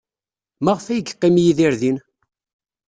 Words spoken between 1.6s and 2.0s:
din?